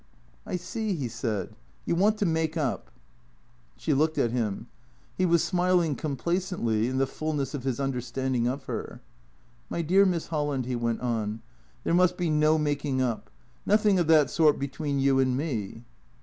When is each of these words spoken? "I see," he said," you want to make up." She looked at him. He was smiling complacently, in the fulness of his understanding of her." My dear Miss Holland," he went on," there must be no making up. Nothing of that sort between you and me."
"I 0.47 0.55
see," 0.55 0.95
he 0.95 1.07
said," 1.07 1.55
you 1.85 1.93
want 1.93 2.17
to 2.17 2.25
make 2.25 2.57
up." 2.57 2.89
She 3.77 3.93
looked 3.93 4.17
at 4.17 4.31
him. 4.31 4.65
He 5.15 5.27
was 5.27 5.43
smiling 5.43 5.93
complacently, 5.95 6.87
in 6.87 6.97
the 6.97 7.05
fulness 7.05 7.53
of 7.53 7.65
his 7.65 7.79
understanding 7.79 8.47
of 8.47 8.63
her." 8.63 8.99
My 9.69 9.83
dear 9.83 10.07
Miss 10.07 10.25
Holland," 10.29 10.65
he 10.65 10.75
went 10.75 11.01
on," 11.01 11.43
there 11.83 11.93
must 11.93 12.17
be 12.17 12.31
no 12.31 12.57
making 12.57 12.99
up. 12.99 13.29
Nothing 13.63 13.99
of 13.99 14.07
that 14.07 14.31
sort 14.31 14.57
between 14.57 14.97
you 14.97 15.19
and 15.19 15.37
me." 15.37 15.83